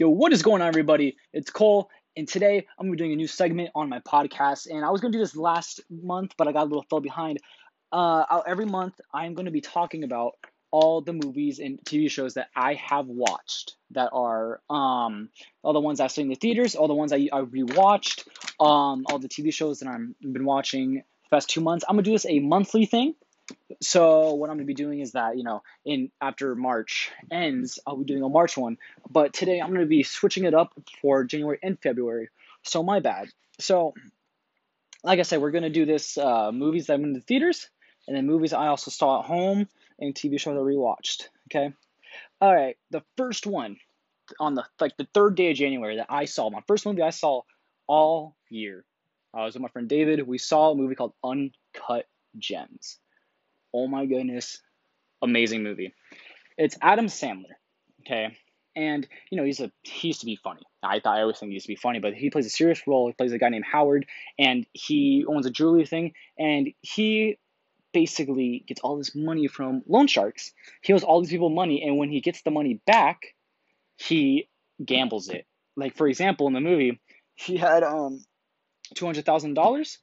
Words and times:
Yo, 0.00 0.08
what 0.08 0.32
is 0.32 0.42
going 0.42 0.62
on, 0.62 0.68
everybody? 0.68 1.14
It's 1.34 1.50
Cole, 1.50 1.90
and 2.16 2.26
today 2.26 2.66
I'm 2.78 2.86
gonna 2.86 2.92
be 2.92 2.96
doing 2.96 3.12
a 3.12 3.16
new 3.16 3.26
segment 3.26 3.68
on 3.74 3.90
my 3.90 3.98
podcast. 3.98 4.66
And 4.70 4.82
I 4.82 4.88
was 4.88 5.02
gonna 5.02 5.12
do 5.12 5.18
this 5.18 5.36
last 5.36 5.82
month, 5.90 6.32
but 6.38 6.48
I 6.48 6.52
got 6.52 6.62
a 6.62 6.70
little 6.70 6.86
fell 6.88 7.00
behind. 7.00 7.38
Uh, 7.92 8.40
every 8.46 8.64
month 8.64 8.98
I'm 9.12 9.34
gonna 9.34 9.50
be 9.50 9.60
talking 9.60 10.02
about 10.02 10.36
all 10.70 11.02
the 11.02 11.12
movies 11.12 11.58
and 11.58 11.78
TV 11.84 12.10
shows 12.10 12.32
that 12.32 12.48
I 12.56 12.72
have 12.76 13.08
watched 13.08 13.74
that 13.90 14.08
are 14.14 14.62
um 14.70 15.28
all 15.62 15.74
the 15.74 15.80
ones 15.80 16.00
I've 16.00 16.12
seen 16.12 16.22
in 16.22 16.28
the 16.30 16.36
theaters, 16.36 16.76
all 16.76 16.88
the 16.88 16.94
ones 16.94 17.12
I 17.12 17.28
I 17.30 17.42
rewatched, 17.42 18.26
um 18.58 19.04
all 19.04 19.18
the 19.18 19.28
TV 19.28 19.52
shows 19.52 19.80
that 19.80 19.88
I've 19.90 20.32
been 20.32 20.46
watching 20.46 20.94
the 20.94 21.28
past 21.30 21.50
two 21.50 21.60
months. 21.60 21.84
I'm 21.86 21.96
gonna 21.96 22.04
do 22.04 22.12
this 22.12 22.24
a 22.24 22.40
monthly 22.40 22.86
thing. 22.86 23.16
So 23.80 24.34
what 24.34 24.50
I'm 24.50 24.56
gonna 24.56 24.66
be 24.66 24.74
doing 24.74 25.00
is 25.00 25.12
that 25.12 25.36
you 25.36 25.44
know 25.44 25.62
in 25.84 26.10
after 26.20 26.54
March 26.54 27.10
ends, 27.30 27.78
I'll 27.86 27.96
be 27.96 28.04
doing 28.04 28.22
a 28.22 28.28
March 28.28 28.56
one. 28.56 28.78
But 29.08 29.32
today 29.32 29.60
I'm 29.60 29.72
gonna 29.72 29.86
be 29.86 30.02
switching 30.02 30.44
it 30.44 30.54
up 30.54 30.72
for 31.00 31.24
January 31.24 31.58
and 31.62 31.80
February. 31.80 32.28
So 32.62 32.82
my 32.82 33.00
bad. 33.00 33.28
So 33.58 33.94
like 35.02 35.18
I 35.18 35.22
said, 35.22 35.40
we're 35.40 35.50
gonna 35.50 35.70
do 35.70 35.86
this 35.86 36.18
uh, 36.18 36.52
movies 36.52 36.86
that 36.86 36.94
I'm 36.94 37.04
in 37.04 37.12
the 37.12 37.20
theaters, 37.20 37.68
and 38.06 38.16
then 38.16 38.26
movies 38.26 38.52
I 38.52 38.66
also 38.68 38.90
saw 38.90 39.20
at 39.20 39.26
home, 39.26 39.68
and 39.98 40.14
TV 40.14 40.38
shows 40.38 40.56
I 40.56 40.60
rewatched. 40.60 41.28
Okay. 41.48 41.72
All 42.40 42.54
right. 42.54 42.76
The 42.90 43.02
first 43.16 43.46
one 43.46 43.76
on 44.38 44.54
the 44.54 44.64
like 44.80 44.96
the 44.96 45.08
third 45.12 45.34
day 45.34 45.50
of 45.50 45.56
January 45.56 45.96
that 45.96 46.06
I 46.08 46.26
saw, 46.26 46.50
my 46.50 46.62
first 46.66 46.86
movie 46.86 47.02
I 47.02 47.10
saw 47.10 47.42
all 47.86 48.36
year. 48.48 48.84
I 49.32 49.44
was 49.44 49.54
with 49.54 49.62
my 49.62 49.68
friend 49.68 49.88
David. 49.88 50.26
We 50.26 50.38
saw 50.38 50.70
a 50.70 50.74
movie 50.74 50.94
called 50.94 51.14
Uncut 51.22 52.06
Gems. 52.38 52.98
Oh 53.72 53.86
my 53.86 54.06
goodness, 54.06 54.60
amazing 55.22 55.62
movie. 55.62 55.94
It's 56.58 56.76
Adam 56.82 57.06
Sandler, 57.06 57.54
okay, 58.00 58.36
and 58.74 59.06
you 59.30 59.36
know 59.38 59.44
he's 59.44 59.60
a 59.60 59.70
he 59.82 60.08
used 60.08 60.20
to 60.20 60.26
be 60.26 60.36
funny. 60.36 60.62
I 60.82 61.00
thought 61.00 61.16
I 61.16 61.22
always 61.22 61.38
think 61.38 61.50
he 61.50 61.54
used 61.54 61.66
to 61.66 61.72
be 61.72 61.76
funny, 61.76 62.00
but 62.00 62.14
he 62.14 62.30
plays 62.30 62.46
a 62.46 62.50
serious 62.50 62.86
role. 62.86 63.06
He 63.06 63.12
plays 63.12 63.32
a 63.32 63.38
guy 63.38 63.48
named 63.48 63.64
Howard, 63.70 64.06
and 64.38 64.66
he 64.72 65.24
owns 65.28 65.46
a 65.46 65.50
jewelry 65.50 65.86
thing, 65.86 66.12
and 66.38 66.70
he 66.80 67.38
basically 67.92 68.64
gets 68.66 68.80
all 68.80 68.96
this 68.96 69.14
money 69.14 69.46
from 69.46 69.82
loan 69.86 70.06
sharks. 70.06 70.52
He 70.82 70.92
owes 70.92 71.04
all 71.04 71.20
these 71.20 71.30
people 71.30 71.50
money, 71.50 71.82
and 71.82 71.96
when 71.96 72.10
he 72.10 72.20
gets 72.20 72.42
the 72.42 72.50
money 72.50 72.80
back, 72.86 73.34
he 73.96 74.48
gambles 74.84 75.28
it. 75.28 75.46
Like 75.76 75.94
for 75.94 76.08
example, 76.08 76.48
in 76.48 76.54
the 76.54 76.60
movie, 76.60 77.00
he 77.36 77.56
had 77.56 77.84
um 77.84 78.24
two 78.94 79.06
hundred 79.06 79.24
thousand 79.24 79.54
dollars. 79.54 79.98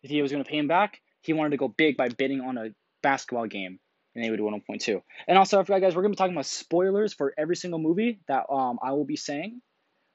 He 0.00 0.20
was 0.20 0.32
going 0.32 0.42
to 0.42 0.50
pay 0.50 0.58
him 0.58 0.66
back, 0.66 1.00
he 1.22 1.32
wanted 1.32 1.50
to 1.50 1.56
go 1.56 1.68
big 1.68 1.96
by 1.96 2.08
bidding 2.08 2.40
on 2.40 2.58
a 2.58 2.70
basketball 3.02 3.46
game, 3.46 3.78
and 4.14 4.24
they 4.24 4.30
would 4.30 4.40
win 4.40 4.62
1.2. 4.68 5.02
And 5.26 5.38
also, 5.38 5.60
I 5.60 5.64
forgot, 5.64 5.80
guys, 5.80 5.94
we're 5.96 6.02
gonna 6.02 6.12
be 6.12 6.16
talking 6.16 6.34
about 6.34 6.46
spoilers 6.46 7.12
for 7.12 7.34
every 7.36 7.56
single 7.56 7.80
movie 7.80 8.20
that 8.28 8.46
um 8.50 8.78
I 8.82 8.92
will 8.92 9.04
be 9.04 9.16
saying, 9.16 9.60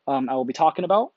um 0.08 0.30
I 0.30 0.34
will 0.36 0.46
be 0.46 0.54
talking 0.54 0.86
about. 0.86 1.14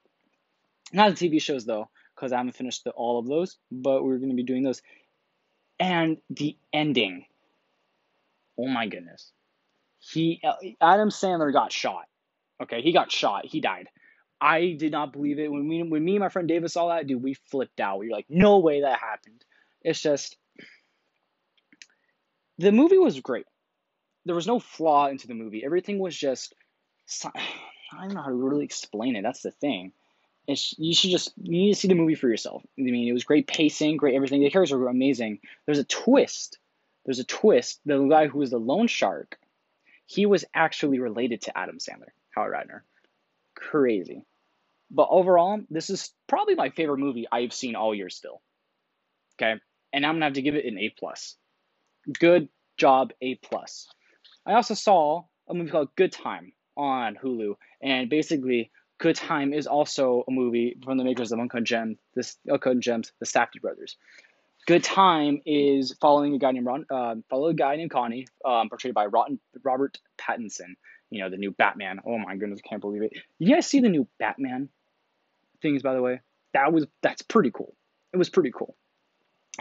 Not 0.93 1.17
the 1.17 1.29
TV 1.29 1.41
shows 1.41 1.65
though, 1.65 1.89
because 2.15 2.33
I 2.33 2.39
haven't 2.39 2.57
finished 2.57 2.85
the, 2.85 2.91
all 2.91 3.19
of 3.19 3.27
those, 3.27 3.59
but 3.71 4.05
we're 4.05 4.19
gonna 4.19 4.35
be 4.35 4.43
doing 4.43 4.63
those. 4.63 4.83
And 5.79 6.19
the 6.29 6.57
ending. 6.73 7.25
Oh 8.59 8.69
my 8.69 8.87
goodness, 8.87 9.33
he 9.99 10.41
uh, 10.45 10.55
Adam 10.81 11.09
Sandler 11.09 11.53
got 11.53 11.73
shot. 11.73 12.05
Okay, 12.63 12.83
he 12.83 12.93
got 12.93 13.11
shot. 13.11 13.47
He 13.47 13.61
died. 13.61 13.89
I 14.41 14.73
did 14.79 14.93
not 14.93 15.13
believe 15.13 15.39
it 15.39 15.51
when 15.51 15.69
we 15.69 15.83
when 15.83 16.05
me 16.05 16.13
and 16.13 16.21
my 16.21 16.29
friend 16.29 16.49
David 16.49 16.71
saw 16.71 16.89
that. 16.89 17.07
Dude, 17.07 17.23
we 17.23 17.35
flipped 17.35 17.81
out. 17.81 17.99
We 17.99 18.09
were 18.09 18.13
like, 18.17 18.27
no 18.29 18.59
way 18.59 18.83
that 18.83 18.99
happened. 18.99 19.45
It's 19.83 20.01
just 20.01 20.37
the 22.61 22.73
movie 22.73 22.99
was 22.99 23.19
great. 23.21 23.47
There 24.27 24.35
was 24.35 24.47
no 24.47 24.59
flaw 24.61 25.09
into 25.09 25.27
the 25.27 25.35
movie. 25.35 25.65
Everything 25.65 25.99
was 25.99 26.17
just 26.17 26.55
I 27.25 28.03
don't 28.03 28.15
know 28.15 28.23
how 28.23 28.29
to 28.29 28.35
really 28.35 28.65
explain 28.65 29.17
it. 29.17 29.23
That's 29.23 29.43
the 29.43 29.51
thing. 29.51 29.93
It's, 30.47 30.75
you 30.79 30.95
should 30.95 31.11
just 31.11 31.33
you 31.43 31.51
need 31.51 31.75
to 31.75 31.81
see 31.81 31.89
the 31.89 31.95
movie 31.95 32.15
for 32.15 32.29
yourself. 32.29 32.63
I 32.79 32.83
mean, 32.83 33.09
it 33.09 33.13
was 33.13 33.25
great 33.25 33.47
pacing, 33.47 33.97
great 33.97 34.15
everything. 34.15 34.43
The 34.43 34.51
characters 34.51 34.77
were 34.77 34.89
amazing. 34.89 35.41
There's 35.67 35.79
a 35.79 35.85
twist. 35.85 36.59
There's 37.05 37.19
a 37.19 37.25
twist. 37.25 37.81
The 37.87 37.99
guy 38.07 38.27
who 38.27 38.39
was 38.39 38.51
the 38.51 38.59
loan 38.59 38.87
shark, 38.87 39.39
he 40.07 40.27
was 40.27 40.45
actually 40.55 40.99
related 40.99 41.43
to 41.43 41.59
Adam 41.59 41.79
Sandler, 41.79 42.11
Howard 42.31 42.53
Ratner. 42.53 42.81
Crazy. 43.55 44.25
But 44.91 45.09
overall, 45.11 45.61
this 45.71 45.89
is 45.89 46.13
probably 46.27 46.57
my 46.57 46.71
favorite 46.71 46.99
movie 46.99 47.27
I've 47.31 47.53
seen 47.53 47.77
all 47.77 47.95
year 47.95 48.11
still. 48.11 48.43
Okay, 49.37 49.61
and 49.93 50.07
I'm 50.07 50.17
gonna 50.17 50.27
have 50.27 50.35
to 50.35 50.43
give 50.43 50.57
it 50.57 50.67
an 50.67 50.79
A 50.79 50.91
plus. 50.91 51.37
Good 52.19 52.49
job, 52.77 53.13
A 53.21 53.37
plus. 53.37 53.89
I 54.47 54.55
also 54.55 54.75
saw 54.75 55.25
a 55.49 55.55
movie 55.55 55.71
called 55.71 55.95
Good 55.97 56.13
Time 56.13 56.53
on 56.77 57.17
Hulu, 57.23 57.55
and 57.83 58.09
basically, 58.09 58.71
Good 58.99 59.17
Time 59.17 59.53
is 59.53 59.67
also 59.67 60.25
a 60.27 60.31
movie 60.31 60.77
from 60.85 60.99
the 60.99 61.05
makers 61.05 61.33
of 61.33 61.39
Uncut 61.39 61.65
Gems, 61.65 61.99
this 62.15 62.37
Uncut 62.51 62.81
Gems, 62.81 63.13
the 63.21 63.27
Safdie 63.27 63.61
brothers. 63.61 63.97
Good 64.67 64.85
Time 64.85 65.41
is 65.47 65.95
following 66.01 66.35
a 66.35 66.39
guy 66.39 66.53
named 66.53 66.67
Ron, 66.67 66.87
uh, 66.91 67.17
follow 67.29 67.49
a 67.49 67.55
guy 67.55 67.77
named 67.77 67.91
Connie, 67.91 68.27
um, 68.45 68.69
portrayed 68.69 68.95
by 68.95 69.07
Rotten, 69.07 69.41
Robert 69.63 69.99
Pattinson. 70.19 70.75
You 71.11 71.23
know 71.23 71.31
the 71.31 71.39
new 71.39 71.51
Batman. 71.51 72.01
Oh 72.07 72.19
my 72.19 72.37
goodness, 72.37 72.61
I 72.65 72.69
can't 72.69 72.81
believe 72.81 73.03
it. 73.03 73.13
You 73.39 73.55
guys 73.55 73.67
see 73.67 73.81
the 73.81 73.89
new 73.89 74.07
Batman 74.19 74.69
things? 75.61 75.83
By 75.83 75.95
the 75.95 76.03
way, 76.03 76.21
that 76.55 76.73
was 76.73 76.87
that's 77.03 77.23
pretty 77.23 77.51
cool. 77.51 77.75
It 78.13 78.17
was 78.17 78.31
pretty 78.31 78.53
cool 78.53 78.77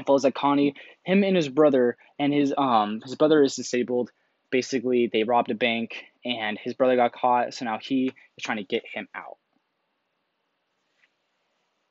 follows 0.05 0.23
like 0.23 0.35
Connie, 0.35 0.75
him 1.03 1.23
and 1.23 1.35
his 1.35 1.49
brother, 1.49 1.97
and 2.17 2.33
his 2.33 2.53
um 2.57 3.01
his 3.01 3.15
brother 3.15 3.41
is 3.43 3.55
disabled. 3.55 4.11
Basically, 4.51 5.09
they 5.11 5.23
robbed 5.23 5.51
a 5.51 5.55
bank, 5.55 6.05
and 6.25 6.57
his 6.57 6.73
brother 6.73 6.95
got 6.95 7.13
caught. 7.13 7.53
So 7.53 7.65
now 7.65 7.79
he 7.81 8.07
is 8.07 8.43
trying 8.43 8.57
to 8.57 8.63
get 8.63 8.83
him 8.85 9.07
out. 9.13 9.37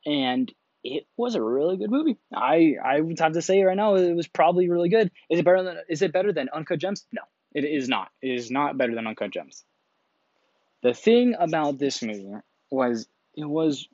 And 0.07 0.53
it 0.85 1.07
was 1.17 1.35
a 1.35 1.43
really 1.43 1.77
good 1.77 1.91
movie. 1.91 2.17
I 2.35 2.77
I 2.83 3.01
would 3.01 3.19
have 3.19 3.33
to 3.33 3.43
say 3.43 3.63
right 3.63 3.77
now 3.77 3.97
it 3.97 4.15
was 4.15 4.27
probably 4.27 4.69
really 4.69 4.89
good. 4.89 5.11
Is 5.31 5.39
it 5.39 5.45
better 5.45 5.63
than 5.63 5.77
Is 5.89 6.03
it 6.03 6.13
better 6.13 6.33
than 6.33 6.49
Uncut 6.49 6.79
Gems? 6.79 7.05
No, 7.13 7.23
it 7.55 7.65
is 7.65 7.89
not. 7.89 8.09
It 8.23 8.31
is 8.31 8.51
not 8.51 8.79
better 8.79 8.95
than 8.95 9.07
Uncut 9.07 9.31
Gems. 9.31 9.65
The 10.83 10.95
thing 10.95 11.35
about 11.39 11.79
this 11.79 12.03
movie 12.03 12.37
was 12.71 13.09
it 13.35 13.45
was 13.45 13.89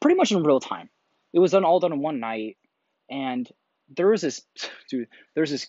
pretty 0.00 0.16
much 0.16 0.32
in 0.32 0.42
real 0.42 0.60
time. 0.60 0.90
It 1.32 1.38
was 1.38 1.52
done 1.52 1.64
all 1.64 1.80
done 1.80 1.92
in 1.92 2.00
one 2.00 2.20
night 2.20 2.56
and 3.10 3.48
there 3.94 4.08
was 4.08 4.22
this 4.22 4.42
dude, 4.90 5.08
there's 5.34 5.50
this 5.50 5.66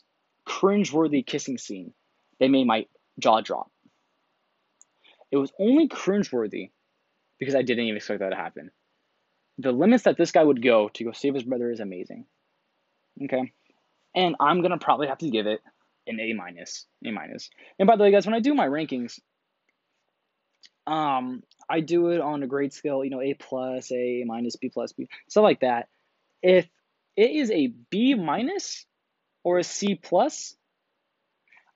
cringeworthy 0.48 1.26
kissing 1.26 1.58
scene 1.58 1.94
that 2.40 2.50
made 2.50 2.66
my 2.66 2.86
jaw 3.20 3.42
drop. 3.42 3.72
It 5.32 5.38
was 5.38 5.52
only 5.60 5.90
cringeworthy 5.90 6.72
because 7.40 7.56
I 7.56 7.62
didn't 7.62 7.86
even 7.86 7.98
expect 7.98 8.20
that 8.20 8.30
to 8.30 8.36
happen. 8.36 8.72
The 9.58 9.72
limits 9.72 10.04
that 10.04 10.18
this 10.18 10.32
guy 10.32 10.44
would 10.44 10.64
go 10.64 10.90
to 10.90 11.04
go 11.04 11.12
save 11.12 11.34
his 11.34 11.44
brother 11.44 11.72
is 11.72 11.80
amazing. 11.80 12.26
Okay. 13.24 13.52
And 14.16 14.36
I'm 14.40 14.62
gonna 14.62 14.78
probably 14.78 15.08
have 15.08 15.18
to 15.20 15.30
give 15.30 15.48
it 15.48 15.60
an 16.08 16.20
A 16.20 16.34
minus. 16.34 16.86
A 17.06 17.12
minus. 17.12 17.50
And 17.78 17.88
by 17.88 17.96
the 17.96 18.04
way, 18.04 18.12
guys, 18.12 18.26
when 18.26 18.36
I 18.36 18.40
do 18.40 18.54
my 18.54 18.68
rankings, 18.68 19.20
um, 20.86 21.44
I 21.70 21.82
do 21.82 22.10
it 22.12 22.22
on 22.22 22.42
a 22.44 22.48
grade 22.48 22.74
scale, 22.74 23.04
you 23.04 23.10
know, 23.10 23.22
A 23.22 23.34
plus, 23.34 23.92
A 23.92 24.24
minus, 24.26 24.56
B 24.56 24.70
plus, 24.70 24.94
B, 24.94 25.10
stuff 25.28 25.44
like 25.44 25.60
that. 25.60 25.90
If 26.42 26.68
it 27.18 27.32
is 27.32 27.52
a 27.52 27.68
B 27.90 28.14
minus 28.14 28.86
or 29.44 29.58
a 29.58 29.64
C 29.64 29.96
plus, 29.96 30.56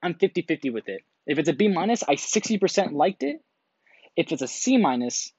I'm 0.02 0.13
50 0.13 0.44
50 0.44 0.69
with 0.69 0.88
it. 0.88 1.02
If 1.25 1.40
it's 1.40 1.50
a 1.50 1.53
B 1.53 1.68
minus, 1.68 2.03
I 2.03 2.16
60% 2.16 2.94
liked 2.94 3.24
it. 3.24 3.44
If 4.16 4.31
it's 4.31 4.41
a 4.41 4.47
C 4.47 4.78
minus, 4.78 5.31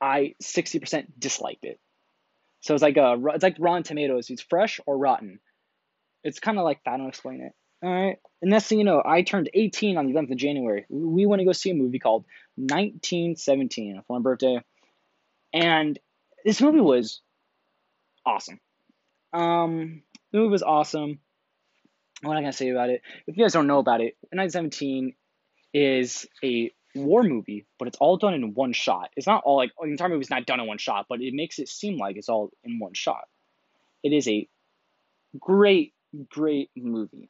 I 0.00 0.34
60% 0.42 1.06
disliked 1.18 1.64
it. 1.64 1.80
So 2.60 2.74
it's 2.74 2.82
like 2.82 2.96
a 2.96 3.16
it's 3.34 3.42
like 3.42 3.56
Rotten 3.58 3.82
Tomatoes. 3.82 4.30
It's 4.30 4.42
fresh 4.42 4.80
or 4.86 4.96
rotten. 4.96 5.40
It's 6.22 6.40
kind 6.40 6.58
of 6.58 6.64
like 6.64 6.80
that. 6.84 6.94
I 6.94 6.96
don't 6.96 7.08
explain 7.08 7.42
it. 7.42 7.52
All 7.82 7.92
right. 7.92 8.16
And 8.40 8.50
next 8.50 8.66
thing 8.66 8.78
you 8.78 8.84
know, 8.84 9.02
I 9.04 9.22
turned 9.22 9.50
18 9.52 9.98
on 9.98 10.06
the 10.06 10.14
11th 10.14 10.32
of 10.32 10.38
January. 10.38 10.86
We 10.88 11.26
went 11.26 11.40
to 11.40 11.44
go 11.44 11.52
see 11.52 11.70
a 11.70 11.74
movie 11.74 11.98
called 11.98 12.24
1917 12.56 14.02
for 14.06 14.18
my 14.18 14.22
birthday, 14.22 14.60
and 15.52 15.98
this 16.44 16.62
movie 16.62 16.80
was 16.80 17.20
awesome. 18.24 18.60
Um, 19.34 20.02
the 20.32 20.38
movie 20.38 20.50
was 20.50 20.62
awesome. 20.62 21.18
What 22.22 22.32
am 22.32 22.38
I 22.38 22.40
gonna 22.42 22.52
say 22.52 22.70
about 22.70 22.88
it? 22.88 23.02
If 23.26 23.36
you 23.36 23.44
guys 23.44 23.52
don't 23.52 23.66
know 23.66 23.80
about 23.80 24.00
it, 24.00 24.16
1917 24.30 25.14
is 25.74 26.26
a 26.42 26.70
war 26.94 27.24
movie, 27.24 27.66
but 27.78 27.88
it's 27.88 27.98
all 27.98 28.16
done 28.16 28.34
in 28.34 28.54
one 28.54 28.72
shot. 28.72 29.10
It's 29.16 29.26
not 29.26 29.42
all 29.44 29.56
like 29.56 29.72
the 29.78 29.88
entire 29.88 30.08
movie's 30.08 30.30
not 30.30 30.46
done 30.46 30.60
in 30.60 30.66
one 30.66 30.78
shot, 30.78 31.06
but 31.08 31.20
it 31.20 31.34
makes 31.34 31.58
it 31.58 31.68
seem 31.68 31.98
like 31.98 32.16
it's 32.16 32.28
all 32.28 32.50
in 32.62 32.78
one 32.78 32.94
shot. 32.94 33.24
It 34.04 34.12
is 34.12 34.28
a 34.28 34.48
great, 35.38 35.92
great 36.30 36.70
movie. 36.76 37.28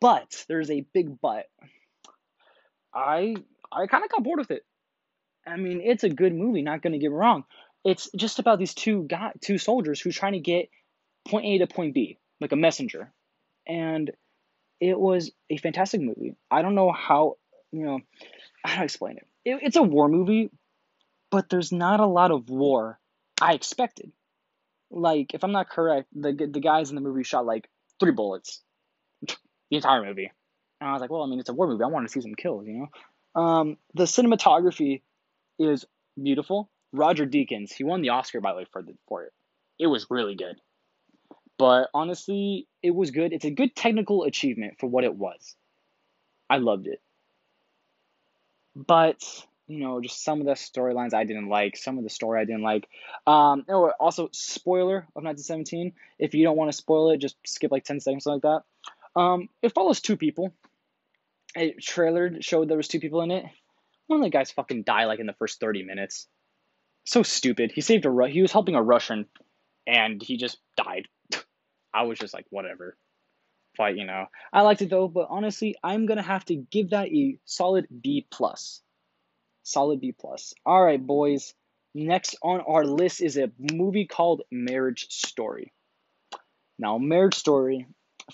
But 0.00 0.44
there's 0.48 0.70
a 0.70 0.84
big 0.92 1.20
but. 1.20 1.46
I 2.92 3.36
I 3.70 3.86
kind 3.86 4.04
of 4.04 4.10
got 4.10 4.24
bored 4.24 4.40
with 4.40 4.50
it. 4.50 4.64
I 5.46 5.56
mean, 5.56 5.80
it's 5.80 6.02
a 6.02 6.08
good 6.08 6.34
movie, 6.34 6.62
not 6.62 6.82
gonna 6.82 6.98
get 6.98 7.10
me 7.10 7.16
wrong, 7.16 7.44
it's 7.86 8.10
just 8.16 8.40
about 8.40 8.58
these 8.58 8.74
two 8.74 9.04
guy, 9.04 9.30
two 9.40 9.58
soldiers 9.58 10.00
who's 10.00 10.16
trying 10.16 10.32
to 10.32 10.40
get 10.40 10.68
point 11.28 11.46
A 11.46 11.58
to 11.58 11.68
point 11.68 11.94
B, 11.94 12.18
like 12.40 12.50
a 12.50 12.56
messenger. 12.56 13.12
And 13.64 14.10
it 14.80 14.98
was 14.98 15.30
a 15.48 15.56
fantastic 15.56 16.00
movie. 16.00 16.34
I 16.50 16.62
don't 16.62 16.74
know 16.74 16.90
how, 16.90 17.36
you 17.70 17.84
know, 17.84 18.00
how 18.64 18.78
to 18.78 18.84
explain 18.84 19.18
it? 19.18 19.26
it? 19.44 19.60
It's 19.62 19.76
a 19.76 19.84
war 19.84 20.08
movie, 20.08 20.50
but 21.30 21.48
there's 21.48 21.70
not 21.70 22.00
a 22.00 22.06
lot 22.06 22.32
of 22.32 22.50
war 22.50 22.98
I 23.40 23.54
expected. 23.54 24.10
Like, 24.90 25.32
if 25.34 25.44
I'm 25.44 25.52
not 25.52 25.70
correct, 25.70 26.08
the 26.12 26.32
the 26.32 26.60
guys 26.60 26.90
in 26.90 26.96
the 26.96 27.00
movie 27.00 27.22
shot 27.22 27.46
like 27.46 27.68
three 28.00 28.12
bullets 28.12 28.62
the 29.22 29.36
entire 29.70 30.04
movie. 30.04 30.32
And 30.80 30.90
I 30.90 30.92
was 30.92 31.00
like, 31.00 31.10
well, 31.10 31.22
I 31.22 31.26
mean, 31.26 31.38
it's 31.38 31.50
a 31.50 31.54
war 31.54 31.68
movie. 31.68 31.84
I 31.84 31.88
want 31.88 32.04
to 32.06 32.12
see 32.12 32.20
some 32.20 32.34
kills, 32.34 32.66
you 32.66 32.88
know? 33.34 33.40
Um, 33.40 33.76
the 33.94 34.04
cinematography 34.04 35.02
is 35.58 35.84
beautiful. 36.20 36.68
Roger 36.96 37.26
Deakins, 37.26 37.72
he 37.72 37.84
won 37.84 38.02
the 38.02 38.10
Oscar, 38.10 38.40
by 38.40 38.52
the 38.52 38.58
way, 38.58 38.66
for, 38.72 38.82
the, 38.82 38.94
for 39.08 39.24
it. 39.24 39.32
It 39.78 39.86
was 39.86 40.06
really 40.10 40.34
good. 40.34 40.56
But 41.58 41.88
honestly, 41.94 42.66
it 42.82 42.94
was 42.94 43.10
good. 43.10 43.32
It's 43.32 43.44
a 43.44 43.50
good 43.50 43.74
technical 43.74 44.24
achievement 44.24 44.78
for 44.78 44.86
what 44.86 45.04
it 45.04 45.14
was. 45.14 45.54
I 46.50 46.58
loved 46.58 46.86
it. 46.86 47.00
But, 48.74 49.22
you 49.66 49.78
know, 49.78 50.00
just 50.00 50.22
some 50.22 50.40
of 50.40 50.46
the 50.46 50.52
storylines 50.52 51.14
I 51.14 51.24
didn't 51.24 51.48
like, 51.48 51.76
some 51.76 51.96
of 51.96 52.04
the 52.04 52.10
story 52.10 52.40
I 52.40 52.44
didn't 52.44 52.62
like. 52.62 52.86
Um, 53.26 53.64
oh, 53.68 53.90
also, 53.98 54.28
spoiler 54.32 54.98
of 54.98 55.24
1917. 55.24 55.92
If 56.18 56.34
you 56.34 56.44
don't 56.44 56.58
want 56.58 56.70
to 56.70 56.76
spoil 56.76 57.10
it, 57.10 57.18
just 57.18 57.36
skip 57.46 57.70
like 57.70 57.84
10 57.84 58.00
seconds, 58.00 58.26
like 58.26 58.42
that. 58.42 58.62
Um, 59.16 59.48
it 59.62 59.72
follows 59.72 60.00
two 60.00 60.18
people. 60.18 60.52
A 61.56 61.72
trailer 61.72 62.42
showed 62.42 62.68
there 62.68 62.76
was 62.76 62.88
two 62.88 63.00
people 63.00 63.22
in 63.22 63.30
it. 63.30 63.46
One 64.08 64.20
of 64.20 64.24
the 64.24 64.30
guys 64.30 64.50
fucking 64.50 64.82
died 64.82 65.06
like 65.06 65.20
in 65.20 65.26
the 65.26 65.32
first 65.32 65.58
30 65.58 65.84
minutes. 65.84 66.28
So 67.06 67.22
stupid. 67.22 67.70
He 67.72 67.80
saved 67.80 68.04
a 68.04 68.10
Ru- 68.10 68.26
he 68.26 68.42
was 68.42 68.52
helping 68.52 68.74
a 68.74 68.82
Russian 68.82 69.26
and 69.86 70.20
he 70.20 70.36
just 70.36 70.58
died. 70.76 71.06
I 71.94 72.02
was 72.02 72.18
just 72.18 72.34
like 72.34 72.46
whatever. 72.50 72.96
But 73.78 73.96
you 73.96 74.04
know, 74.04 74.26
I 74.52 74.62
liked 74.62 74.82
it 74.82 74.90
though, 74.90 75.06
but 75.08 75.28
honestly, 75.30 75.76
I'm 75.82 76.06
to 76.06 76.22
have 76.22 76.44
to 76.46 76.56
give 76.56 76.90
that 76.90 77.08
a 77.08 77.38
solid 77.44 77.86
B 78.02 78.26
plus. 78.30 78.82
Solid 79.62 80.00
B 80.00 80.12
plus. 80.12 80.52
All 80.64 80.84
right, 80.84 81.04
boys. 81.04 81.54
Next 81.94 82.36
on 82.42 82.60
our 82.60 82.84
list 82.84 83.22
is 83.22 83.38
a 83.38 83.52
movie 83.58 84.06
called 84.06 84.42
Marriage 84.50 85.06
Story. 85.10 85.72
Now, 86.78 86.98
Marriage 86.98 87.36
Story 87.36 87.86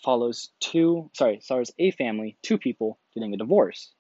follows 0.03 0.51
two, 0.61 1.11
sorry, 1.13 1.41
stars 1.41 1.71
a 1.79 1.91
family, 1.93 2.37
two 2.43 2.59
people 2.59 2.99
getting 3.15 3.35
a 3.35 3.37
divorce. 3.37 3.93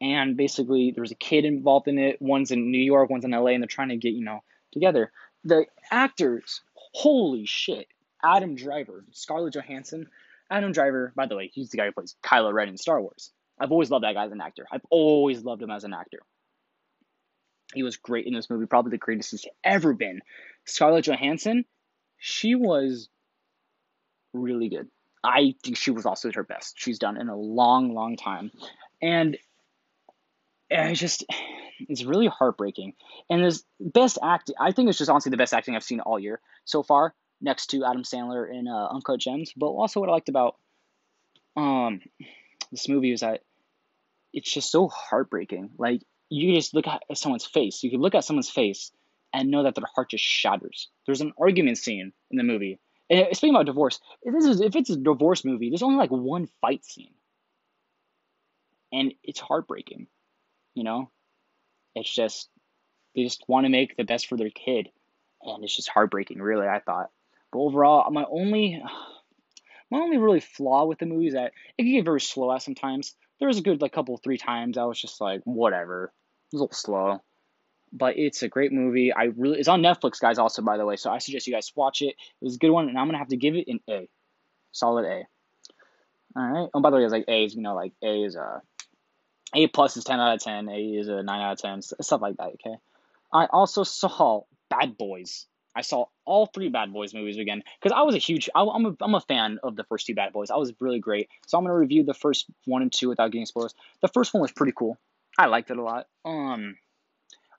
And 0.00 0.36
basically, 0.36 0.92
there 0.92 1.02
was 1.02 1.10
a 1.10 1.16
kid 1.16 1.44
involved 1.44 1.88
in 1.88 1.98
it. 1.98 2.20
One's 2.20 2.50
in 2.50 2.70
New 2.70 2.82
York, 2.82 3.10
one's 3.10 3.24
in 3.24 3.32
LA, 3.32 3.48
and 3.48 3.62
they're 3.62 3.68
trying 3.68 3.88
to 3.88 3.96
get, 3.96 4.12
you 4.12 4.24
know, 4.24 4.40
together. 4.72 5.10
The 5.44 5.66
actors, 5.90 6.60
holy 6.74 7.46
shit. 7.46 7.88
Adam 8.22 8.54
Driver, 8.54 9.04
Scarlett 9.12 9.54
Johansson. 9.54 10.08
Adam 10.50 10.72
Driver, 10.72 11.12
by 11.14 11.26
the 11.26 11.36
way, 11.36 11.50
he's 11.52 11.70
the 11.70 11.76
guy 11.76 11.86
who 11.86 11.92
plays 11.92 12.16
Kylo 12.22 12.52
Ren 12.52 12.68
in 12.68 12.76
Star 12.76 13.00
Wars. 13.00 13.32
I've 13.58 13.72
always 13.72 13.90
loved 13.90 14.04
that 14.04 14.14
guy 14.14 14.24
as 14.24 14.32
an 14.32 14.40
actor. 14.40 14.66
I've 14.70 14.86
always 14.90 15.42
loved 15.42 15.62
him 15.62 15.70
as 15.70 15.84
an 15.84 15.92
actor. 15.92 16.20
He 17.74 17.82
was 17.82 17.96
great 17.96 18.26
in 18.26 18.34
this 18.34 18.48
movie, 18.48 18.66
probably 18.66 18.90
the 18.90 18.98
greatest 18.98 19.32
he's 19.32 19.46
ever 19.62 19.92
been. 19.92 20.20
Scarlett 20.64 21.04
Johansson, 21.04 21.64
she 22.16 22.54
was 22.54 23.08
really 24.32 24.68
good. 24.68 24.88
I 25.22 25.54
think 25.62 25.76
she 25.76 25.90
was 25.90 26.06
also 26.06 26.28
at 26.28 26.36
her 26.36 26.44
best 26.44 26.74
she's 26.78 26.98
done 26.98 27.20
in 27.20 27.28
a 27.28 27.36
long, 27.36 27.92
long 27.92 28.16
time. 28.16 28.50
And 29.02 29.36
I 30.70 30.94
just, 30.94 31.24
it's 31.80 32.04
really 32.04 32.26
heartbreaking. 32.26 32.94
And 33.30 33.44
this 33.44 33.64
best 33.80 34.18
acting, 34.22 34.56
I 34.60 34.72
think 34.72 34.88
it's 34.88 34.98
just 34.98 35.10
honestly 35.10 35.30
the 35.30 35.36
best 35.36 35.54
acting 35.54 35.74
I've 35.76 35.84
seen 35.84 36.00
all 36.00 36.18
year 36.18 36.40
so 36.64 36.82
far, 36.82 37.14
next 37.40 37.68
to 37.68 37.84
Adam 37.84 38.02
Sandler 38.02 38.50
in 38.50 38.68
uh, 38.68 38.88
Uncut 38.88 39.20
Gems. 39.20 39.52
But 39.56 39.66
also, 39.66 40.00
what 40.00 40.08
I 40.08 40.12
liked 40.12 40.28
about 40.28 40.56
um 41.56 42.00
this 42.70 42.88
movie 42.88 43.12
is 43.12 43.20
that 43.20 43.42
it's 44.32 44.52
just 44.52 44.70
so 44.70 44.88
heartbreaking. 44.88 45.70
Like 45.78 46.02
you 46.28 46.54
just 46.54 46.74
look 46.74 46.86
at 46.86 47.02
someone's 47.14 47.46
face, 47.46 47.82
you 47.82 47.90
can 47.90 48.00
look 48.00 48.14
at 48.14 48.24
someone's 48.24 48.50
face 48.50 48.92
and 49.32 49.50
know 49.50 49.62
that 49.62 49.74
their 49.74 49.88
heart 49.94 50.10
just 50.10 50.24
shatters. 50.24 50.88
There's 51.06 51.20
an 51.20 51.32
argument 51.38 51.78
scene 51.78 52.12
in 52.30 52.36
the 52.36 52.44
movie 52.44 52.78
and 53.10 53.28
speaking 53.32 53.54
about 53.54 53.66
divorce, 53.66 54.00
if 54.22 54.34
this 54.34 54.44
is 54.44 54.60
if 54.60 54.76
it's 54.76 54.90
a 54.90 54.96
divorce 54.96 55.44
movie, 55.44 55.70
there's 55.70 55.82
only 55.82 55.96
like 55.96 56.10
one 56.10 56.48
fight 56.60 56.84
scene, 56.84 57.14
and 58.92 59.14
it's 59.22 59.40
heartbreaking. 59.40 60.06
You 60.78 60.84
know, 60.84 61.10
it's 61.94 62.14
just 62.14 62.48
they 63.14 63.24
just 63.24 63.44
want 63.48 63.66
to 63.66 63.70
make 63.70 63.96
the 63.96 64.04
best 64.04 64.28
for 64.28 64.36
their 64.36 64.50
kid, 64.50 64.88
and 65.42 65.64
it's 65.64 65.74
just 65.74 65.88
heartbreaking. 65.88 66.40
Really, 66.40 66.66
I 66.66 66.78
thought. 66.80 67.10
But 67.52 67.58
overall, 67.58 68.10
my 68.10 68.24
only 68.30 68.80
my 69.90 69.98
only 69.98 70.18
really 70.18 70.40
flaw 70.40 70.84
with 70.86 70.98
the 70.98 71.06
movie 71.06 71.28
is 71.28 71.34
that 71.34 71.52
it 71.76 71.82
can 71.82 71.92
get 71.92 72.04
very 72.04 72.20
slow 72.20 72.52
at 72.52 72.62
sometimes. 72.62 73.16
There 73.38 73.48
was 73.48 73.58
a 73.58 73.62
good 73.62 73.82
like 73.82 73.92
couple 73.92 74.16
three 74.18 74.38
times 74.38 74.78
I 74.78 74.84
was 74.84 75.00
just 75.00 75.20
like 75.20 75.42
whatever, 75.44 76.04
it 76.04 76.54
was 76.56 76.60
a 76.60 76.64
little 76.64 76.76
slow 76.76 77.20
but 77.92 78.18
it's 78.18 78.42
a 78.42 78.48
great 78.48 78.72
movie. 78.72 79.12
I 79.12 79.24
really 79.36 79.58
it's 79.58 79.68
on 79.68 79.82
Netflix, 79.82 80.20
guys. 80.20 80.38
Also, 80.38 80.62
by 80.62 80.76
the 80.76 80.84
way, 80.84 80.96
so 80.96 81.10
I 81.10 81.18
suggest 81.18 81.46
you 81.46 81.54
guys 81.54 81.72
watch 81.74 82.02
it. 82.02 82.08
It 82.08 82.44
was 82.44 82.56
a 82.56 82.58
good 82.58 82.70
one, 82.70 82.88
and 82.88 82.98
I'm 82.98 83.06
gonna 83.06 83.18
have 83.18 83.28
to 83.28 83.36
give 83.36 83.54
it 83.54 83.68
an 83.68 83.80
A, 83.88 84.08
solid 84.72 85.04
A. 85.06 85.22
All 86.36 86.46
right. 86.46 86.68
Oh, 86.74 86.80
by 86.80 86.90
the 86.90 86.96
way, 86.96 87.04
it's 87.04 87.12
like 87.12 87.24
A 87.28 87.44
is 87.44 87.54
you 87.54 87.62
know 87.62 87.74
like 87.74 87.92
A 88.02 88.24
is 88.24 88.36
a 88.36 88.62
A 89.54 89.66
plus 89.66 89.96
is 89.96 90.04
ten 90.04 90.20
out 90.20 90.34
of 90.34 90.40
ten. 90.40 90.68
A 90.68 90.78
is 90.78 91.08
a 91.08 91.22
nine 91.22 91.40
out 91.40 91.52
of 91.52 91.58
ten. 91.58 91.82
Stuff 91.82 92.20
like 92.20 92.36
that. 92.36 92.54
Okay. 92.54 92.76
I 93.32 93.46
also 93.46 93.82
saw 93.82 94.42
Bad 94.68 94.96
Boys. 94.98 95.46
I 95.74 95.82
saw 95.82 96.06
all 96.24 96.46
three 96.46 96.68
Bad 96.68 96.92
Boys 96.92 97.14
movies 97.14 97.38
again 97.38 97.62
because 97.80 97.94
I 97.96 98.02
was 98.02 98.14
a 98.14 98.18
huge 98.18 98.50
I, 98.54 98.62
am 98.62 98.86
a 98.86 98.96
I'm 99.00 99.14
a 99.14 99.20
fan 99.20 99.58
of 99.62 99.76
the 99.76 99.84
first 99.84 100.06
two 100.06 100.14
Bad 100.14 100.32
Boys. 100.32 100.50
I 100.50 100.56
was 100.56 100.72
really 100.80 100.98
great. 100.98 101.28
So 101.46 101.56
I'm 101.56 101.64
gonna 101.64 101.76
review 101.76 102.04
the 102.04 102.14
first 102.14 102.46
one 102.66 102.82
and 102.82 102.92
two 102.92 103.08
without 103.08 103.30
getting 103.30 103.46
spoilers. 103.46 103.74
The 104.02 104.08
first 104.08 104.34
one 104.34 104.40
was 104.40 104.52
pretty 104.52 104.72
cool. 104.76 104.98
I 105.38 105.46
liked 105.46 105.70
it 105.70 105.78
a 105.78 105.82
lot. 105.82 106.06
Um 106.24 106.76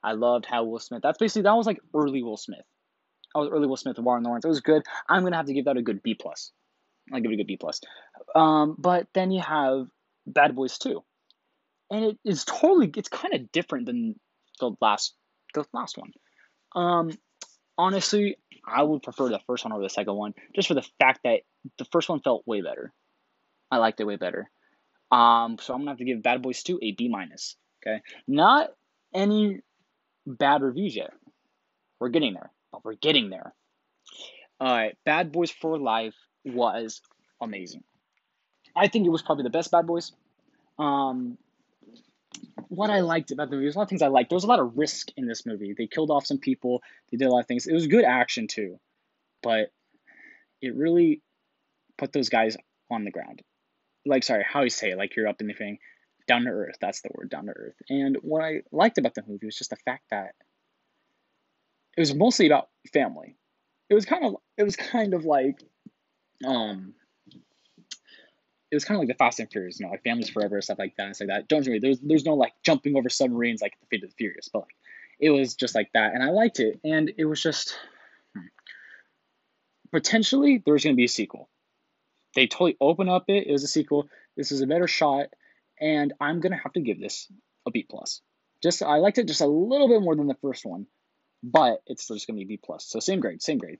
I 0.02 0.12
loved 0.12 0.46
how 0.46 0.64
Will 0.64 0.78
Smith. 0.78 1.02
That's 1.02 1.18
basically 1.18 1.42
that 1.42 1.54
was 1.54 1.66
like 1.66 1.80
early 1.94 2.22
Will 2.22 2.36
Smith. 2.36 2.64
I 3.34 3.38
was 3.38 3.48
early 3.50 3.66
Will 3.66 3.76
Smith 3.76 3.96
with 3.96 4.04
Warren 4.04 4.24
Lawrence. 4.24 4.44
It 4.44 4.48
was 4.48 4.60
good. 4.60 4.82
I'm 5.08 5.22
gonna 5.22 5.36
have 5.36 5.46
to 5.46 5.54
give 5.54 5.64
that 5.66 5.76
a 5.76 5.82
good 5.82 6.02
B 6.02 6.14
plus. 6.14 6.52
I'll 7.12 7.20
give 7.20 7.30
it 7.30 7.34
a 7.34 7.38
good 7.38 7.46
B 7.46 7.56
plus. 7.56 7.80
Um, 8.34 8.76
but 8.78 9.08
then 9.14 9.30
you 9.30 9.40
have 9.40 9.88
Bad 10.26 10.54
Boys 10.54 10.78
2. 10.78 11.02
And 11.90 12.04
it 12.04 12.18
is 12.24 12.44
totally 12.44 12.90
it's 12.96 13.08
kind 13.08 13.34
of 13.34 13.50
different 13.52 13.86
than 13.86 14.18
the 14.60 14.72
last 14.80 15.14
the 15.54 15.64
last 15.72 15.98
one. 15.98 16.12
Um, 16.74 17.18
honestly, 17.76 18.36
I 18.64 18.82
would 18.82 19.02
prefer 19.02 19.28
the 19.28 19.40
first 19.46 19.64
one 19.64 19.72
over 19.72 19.82
the 19.82 19.90
second 19.90 20.14
one, 20.14 20.34
just 20.54 20.68
for 20.68 20.74
the 20.74 20.86
fact 21.00 21.20
that 21.24 21.40
the 21.78 21.84
first 21.86 22.08
one 22.08 22.20
felt 22.20 22.46
way 22.46 22.60
better. 22.60 22.92
I 23.70 23.78
liked 23.78 24.00
it 24.00 24.04
way 24.04 24.16
better. 24.16 24.50
Um, 25.10 25.58
so 25.60 25.74
I'm 25.74 25.80
gonna 25.80 25.92
have 25.92 25.98
to 25.98 26.04
give 26.04 26.22
Bad 26.22 26.42
Boys 26.42 26.62
2 26.62 26.78
a 26.82 26.92
B 26.92 27.08
minus. 27.08 27.56
Okay, 27.82 28.02
not 28.28 28.70
any 29.14 29.60
bad 30.26 30.62
reviews 30.62 30.94
yet. 30.94 31.12
We're 31.98 32.10
getting 32.10 32.34
there, 32.34 32.50
but 32.70 32.84
we're 32.84 32.94
getting 32.94 33.30
there. 33.30 33.52
All 34.60 34.72
right, 34.72 34.96
Bad 35.04 35.32
Boys 35.32 35.50
for 35.50 35.78
Life 35.78 36.14
was 36.44 37.00
amazing. 37.40 37.82
I 38.76 38.88
think 38.88 39.06
it 39.06 39.10
was 39.10 39.22
probably 39.22 39.44
the 39.44 39.50
best 39.50 39.70
Bad 39.70 39.86
Boys. 39.86 40.12
Um, 40.78 41.38
what 42.70 42.88
I 42.88 43.00
liked 43.00 43.32
about 43.32 43.50
the 43.50 43.56
movie, 43.56 43.66
there's 43.66 43.74
a 43.74 43.78
lot 43.78 43.82
of 43.84 43.88
things 43.88 44.00
I 44.00 44.06
liked. 44.06 44.30
There 44.30 44.36
was 44.36 44.44
a 44.44 44.48
lot 44.48 44.60
of 44.60 44.78
risk 44.78 45.08
in 45.16 45.26
this 45.26 45.44
movie. 45.44 45.74
They 45.76 45.88
killed 45.88 46.10
off 46.10 46.24
some 46.24 46.38
people. 46.38 46.82
They 47.10 47.16
did 47.16 47.26
a 47.26 47.30
lot 47.30 47.40
of 47.40 47.46
things. 47.46 47.66
It 47.66 47.74
was 47.74 47.88
good 47.88 48.04
action 48.04 48.46
too, 48.46 48.78
but 49.42 49.72
it 50.62 50.76
really 50.76 51.20
put 51.98 52.12
those 52.12 52.28
guys 52.28 52.56
on 52.88 53.04
the 53.04 53.10
ground. 53.10 53.42
Like, 54.06 54.22
sorry, 54.22 54.46
how 54.48 54.62
you 54.62 54.70
say 54.70 54.92
it? 54.92 54.98
Like 54.98 55.16
you're 55.16 55.26
up 55.26 55.40
in 55.40 55.48
the 55.48 55.52
thing 55.52 55.78
down 56.28 56.44
to 56.44 56.50
earth. 56.50 56.76
That's 56.80 57.00
the 57.00 57.10
word, 57.12 57.28
down 57.28 57.46
to 57.46 57.52
earth. 57.52 57.74
And 57.88 58.16
what 58.22 58.44
I 58.44 58.62
liked 58.70 58.98
about 58.98 59.14
the 59.16 59.24
movie 59.26 59.46
was 59.46 59.58
just 59.58 59.70
the 59.70 59.76
fact 59.76 60.04
that 60.10 60.36
it 61.96 62.00
was 62.00 62.14
mostly 62.14 62.46
about 62.46 62.68
family. 62.92 63.36
It 63.88 63.94
was 63.94 64.04
kind 64.04 64.24
of 64.24 64.36
it 64.56 64.62
was 64.62 64.76
kind 64.76 65.12
of 65.12 65.24
like 65.24 65.60
um 66.46 66.94
it 68.70 68.76
was 68.76 68.84
kind 68.84 68.96
of 68.96 69.00
like 69.00 69.08
the 69.08 69.22
Fast 69.22 69.40
and 69.40 69.50
Furious, 69.50 69.80
you 69.80 69.86
know, 69.86 69.92
like 69.92 70.04
Families 70.04 70.30
Forever, 70.30 70.60
stuff 70.62 70.78
like 70.78 70.96
that, 70.96 71.16
stuff 71.16 71.28
like 71.28 71.38
that. 71.38 71.48
Don't 71.48 71.66
worry, 71.66 71.78
there's 71.78 72.00
there's 72.00 72.24
no 72.24 72.34
like 72.34 72.52
jumping 72.62 72.96
over 72.96 73.08
submarines 73.08 73.62
like 73.62 73.74
the 73.80 73.86
Fate 73.86 74.04
of 74.04 74.10
the 74.10 74.16
Furious, 74.16 74.48
but 74.52 74.60
like 74.60 74.76
it 75.18 75.30
was 75.30 75.54
just 75.54 75.74
like 75.74 75.90
that, 75.94 76.14
and 76.14 76.22
I 76.22 76.30
liked 76.30 76.60
it, 76.60 76.80
and 76.84 77.12
it 77.16 77.24
was 77.24 77.42
just 77.42 77.76
hmm. 78.34 78.46
potentially 79.92 80.62
there's 80.64 80.84
gonna 80.84 80.96
be 80.96 81.04
a 81.04 81.08
sequel. 81.08 81.48
They 82.34 82.46
totally 82.46 82.76
open 82.80 83.08
up 83.08 83.24
it. 83.28 83.46
It 83.46 83.52
was 83.52 83.64
a 83.64 83.68
sequel. 83.68 84.08
This 84.36 84.52
is 84.52 84.60
a 84.60 84.66
better 84.66 84.86
shot 84.86 85.26
and 85.80 86.12
I'm 86.20 86.40
gonna 86.40 86.60
have 86.62 86.72
to 86.74 86.80
give 86.80 87.00
this 87.00 87.26
a 87.66 87.70
B 87.70 87.86
plus. 87.88 88.20
Just 88.62 88.82
I 88.82 88.96
liked 88.96 89.18
it 89.18 89.26
just 89.26 89.40
a 89.40 89.46
little 89.46 89.88
bit 89.88 90.02
more 90.02 90.14
than 90.14 90.26
the 90.26 90.36
first 90.42 90.64
one, 90.66 90.86
but 91.42 91.82
it's 91.86 92.06
just 92.06 92.26
gonna 92.26 92.38
be 92.38 92.44
B 92.44 92.60
plus. 92.62 92.84
So 92.86 93.00
same 93.00 93.20
grade, 93.20 93.42
same 93.42 93.58
grade. 93.58 93.78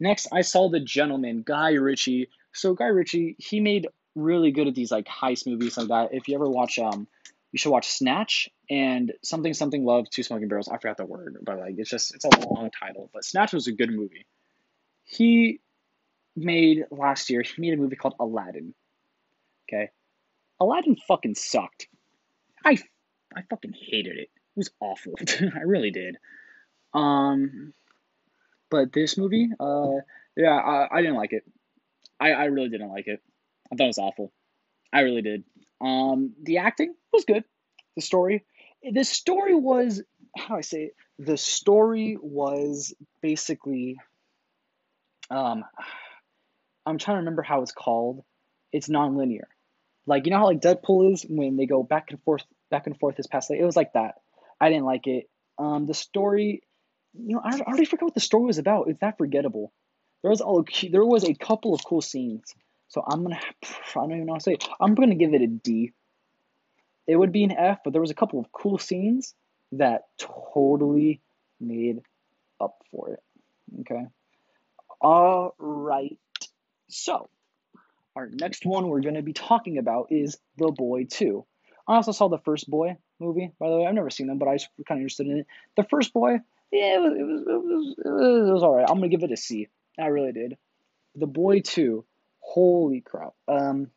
Next, 0.00 0.28
I 0.32 0.40
saw 0.40 0.68
The 0.68 0.80
Gentlemen, 0.80 1.42
Guy 1.46 1.72
Ritchie. 1.72 2.30
So 2.52 2.74
Guy 2.74 2.86
Ritchie, 2.86 3.36
he 3.38 3.60
made 3.60 3.86
really 4.14 4.52
good 4.52 4.68
at 4.68 4.74
these 4.74 4.90
like 4.90 5.06
heist 5.06 5.46
movies 5.46 5.76
like 5.76 5.88
that. 5.88 6.10
If 6.12 6.28
you 6.28 6.34
ever 6.34 6.48
watch 6.48 6.78
um 6.78 7.06
you 7.52 7.58
should 7.58 7.70
watch 7.70 7.88
Snatch 7.88 8.48
and 8.68 9.12
something 9.22 9.54
something 9.54 9.84
love 9.84 10.10
two 10.10 10.24
smoking 10.24 10.48
barrels. 10.48 10.68
I 10.68 10.78
forgot 10.78 10.96
the 10.96 11.06
word, 11.06 11.38
but 11.42 11.58
like 11.58 11.76
it's 11.78 11.88
just 11.88 12.14
it's 12.14 12.24
a 12.24 12.48
long 12.48 12.70
title. 12.70 13.10
But 13.12 13.24
Snatch 13.24 13.52
was 13.52 13.68
a 13.68 13.72
good 13.72 13.90
movie. 13.90 14.26
He 15.04 15.60
made 16.34 16.86
last 16.90 17.30
year. 17.30 17.42
He 17.42 17.62
made 17.62 17.74
a 17.74 17.76
movie 17.76 17.96
called 17.96 18.16
Aladdin. 18.18 18.74
Okay, 19.68 19.90
Aladdin 20.60 20.96
fucking 21.06 21.36
sucked. 21.36 21.86
I 22.64 22.78
I 23.34 23.42
fucking 23.48 23.72
hated 23.72 24.16
it. 24.16 24.30
It 24.30 24.56
was 24.56 24.70
awful. 24.80 25.14
I 25.40 25.60
really 25.64 25.90
did. 25.90 26.16
Um, 26.92 27.72
but 28.68 28.92
this 28.92 29.16
movie, 29.16 29.50
uh, 29.60 30.00
yeah, 30.36 30.56
I, 30.56 30.88
I 30.90 31.02
didn't 31.02 31.16
like 31.16 31.32
it. 31.32 31.44
I, 32.18 32.32
I 32.32 32.44
really 32.46 32.68
didn't 32.68 32.90
like 32.90 33.06
it. 33.06 33.22
I 33.72 33.76
thought 33.76 33.84
it 33.84 33.88
was 33.88 33.98
awful. 33.98 34.32
I 34.92 35.00
really 35.00 35.22
did. 35.22 35.44
Um, 35.80 36.34
the 36.42 36.58
acting 36.58 36.94
was 37.12 37.24
good. 37.24 37.44
The 37.96 38.02
story, 38.02 38.44
the 38.82 39.04
story 39.04 39.54
was 39.54 40.02
how 40.36 40.56
I 40.56 40.60
say 40.62 40.84
it? 40.84 40.96
The 41.18 41.36
story 41.36 42.16
was 42.20 42.94
basically, 43.22 43.98
um, 45.30 45.64
I'm 46.86 46.98
trying 46.98 47.16
to 47.16 47.20
remember 47.20 47.42
how 47.42 47.62
it's 47.62 47.72
called. 47.72 48.24
It's 48.72 48.88
non-linear. 48.88 49.48
Like 50.06 50.26
you 50.26 50.32
know 50.32 50.38
how 50.38 50.46
like 50.46 50.60
Deadpool 50.60 51.12
is 51.12 51.24
when 51.28 51.56
they 51.56 51.66
go 51.66 51.82
back 51.82 52.10
and 52.10 52.22
forth, 52.24 52.42
back 52.70 52.86
and 52.86 52.98
forth 52.98 53.16
this 53.16 53.26
past. 53.26 53.50
It 53.50 53.64
was 53.64 53.76
like 53.76 53.92
that. 53.94 54.16
I 54.60 54.68
didn't 54.68 54.84
like 54.84 55.06
it. 55.06 55.30
Um, 55.58 55.86
the 55.86 55.94
story, 55.94 56.62
you 57.14 57.36
know, 57.36 57.42
I, 57.42 57.56
I 57.56 57.60
already 57.60 57.84
forgot 57.84 58.06
what 58.06 58.14
the 58.14 58.20
story 58.20 58.46
was 58.46 58.58
about. 58.58 58.88
It's 58.88 59.00
that 59.00 59.18
forgettable. 59.18 59.72
There 60.22 60.30
was 60.30 60.40
all 60.40 60.64
there 60.90 61.04
was 61.04 61.24
a 61.24 61.34
couple 61.34 61.74
of 61.74 61.84
cool 61.84 62.02
scenes. 62.02 62.54
So 62.94 63.02
I'm 63.04 63.24
gonna 63.24 63.40
I 63.62 63.94
don't 63.94 64.12
even 64.12 64.26
know 64.26 64.34
how 64.34 64.38
to 64.38 64.42
say. 64.42 64.56
I'm 64.80 64.94
gonna 64.94 65.16
give 65.16 65.34
it 65.34 65.42
a 65.42 65.48
D. 65.48 65.92
It 67.06 67.16
would 67.16 67.32
be 67.32 67.42
an 67.42 67.50
F, 67.50 67.80
but 67.84 67.92
there 67.92 68.00
was 68.00 68.12
a 68.12 68.14
couple 68.14 68.38
of 68.38 68.50
cool 68.52 68.78
scenes 68.78 69.34
that 69.72 70.02
totally 70.16 71.20
made 71.60 72.00
up 72.60 72.76
for 72.92 73.10
it. 73.10 73.22
Okay. 73.80 74.06
All 75.00 75.54
right. 75.58 76.16
So 76.88 77.28
our 78.14 78.30
next 78.32 78.64
one 78.64 78.86
we're 78.86 79.00
gonna 79.00 79.22
be 79.22 79.32
talking 79.32 79.78
about 79.78 80.12
is 80.12 80.38
The 80.56 80.70
Boy 80.70 81.06
2. 81.10 81.44
I 81.88 81.96
also 81.96 82.12
saw 82.12 82.28
the 82.28 82.38
first 82.38 82.70
Boy 82.70 82.96
movie, 83.18 83.50
by 83.58 83.70
the 83.70 83.76
way. 83.76 83.86
I've 83.86 83.94
never 83.94 84.08
seen 84.08 84.28
them, 84.28 84.38
but 84.38 84.46
I 84.46 84.52
was 84.52 84.68
kind 84.86 84.98
of 84.98 85.02
interested 85.02 85.26
in 85.26 85.38
it. 85.38 85.46
The 85.76 85.82
first 85.82 86.12
Boy, 86.12 86.38
yeah, 86.70 86.94
it 86.94 87.02
was, 87.02 87.12
it 87.12 87.24
was, 87.24 87.40
it 87.40 87.52
was, 87.52 87.94
it 87.98 88.08
was, 88.08 88.48
it 88.48 88.52
was 88.52 88.62
all 88.62 88.76
right. 88.76 88.86
I'm 88.88 88.98
gonna 88.98 89.08
give 89.08 89.24
it 89.24 89.32
a 89.32 89.36
C. 89.36 89.66
I 89.98 90.06
really 90.06 90.32
did. 90.32 90.56
The 91.16 91.26
Boy 91.26 91.60
2, 91.60 92.04
holy 92.44 93.00
crap. 93.00 93.32
Um, 93.48 93.90